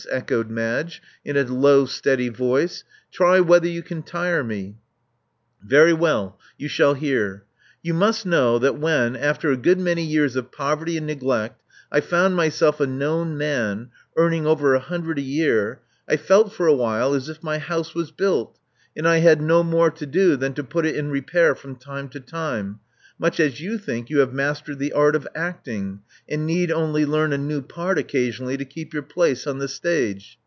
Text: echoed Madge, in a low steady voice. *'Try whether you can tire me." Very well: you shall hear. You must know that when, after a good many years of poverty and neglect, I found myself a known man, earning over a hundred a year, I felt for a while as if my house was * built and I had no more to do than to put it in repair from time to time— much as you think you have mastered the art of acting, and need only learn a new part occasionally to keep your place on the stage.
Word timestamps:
echoed 0.09 0.49
Madge, 0.49 0.99
in 1.23 1.37
a 1.37 1.43
low 1.43 1.85
steady 1.85 2.27
voice. 2.27 2.83
*'Try 3.11 3.39
whether 3.39 3.67
you 3.67 3.83
can 3.83 4.01
tire 4.01 4.43
me." 4.43 4.75
Very 5.63 5.93
well: 5.93 6.39
you 6.57 6.67
shall 6.67 6.95
hear. 6.95 7.45
You 7.83 7.93
must 7.93 8.25
know 8.25 8.57
that 8.57 8.79
when, 8.79 9.15
after 9.15 9.51
a 9.51 9.57
good 9.57 9.79
many 9.79 10.01
years 10.01 10.35
of 10.35 10.51
poverty 10.51 10.97
and 10.97 11.05
neglect, 11.05 11.61
I 11.91 11.99
found 11.99 12.35
myself 12.35 12.79
a 12.79 12.87
known 12.87 13.37
man, 13.37 13.91
earning 14.17 14.47
over 14.47 14.73
a 14.73 14.79
hundred 14.79 15.19
a 15.19 15.21
year, 15.21 15.81
I 16.09 16.17
felt 16.17 16.51
for 16.51 16.65
a 16.65 16.73
while 16.73 17.13
as 17.13 17.29
if 17.29 17.43
my 17.43 17.59
house 17.59 17.93
was 17.93 18.09
* 18.11 18.11
built 18.11 18.57
and 18.97 19.07
I 19.07 19.17
had 19.17 19.39
no 19.39 19.61
more 19.61 19.91
to 19.91 20.05
do 20.07 20.35
than 20.37 20.55
to 20.55 20.63
put 20.63 20.87
it 20.87 20.95
in 20.95 21.11
repair 21.11 21.53
from 21.53 21.75
time 21.75 22.09
to 22.09 22.19
time— 22.19 22.79
much 23.21 23.39
as 23.39 23.61
you 23.61 23.77
think 23.77 24.09
you 24.09 24.17
have 24.17 24.33
mastered 24.33 24.79
the 24.79 24.93
art 24.93 25.15
of 25.15 25.27
acting, 25.35 25.99
and 26.27 26.43
need 26.43 26.71
only 26.71 27.05
learn 27.05 27.31
a 27.33 27.37
new 27.37 27.61
part 27.61 27.99
occasionally 27.99 28.57
to 28.57 28.65
keep 28.65 28.93
your 28.95 29.03
place 29.03 29.45
on 29.45 29.59
the 29.59 29.67
stage. 29.67 30.39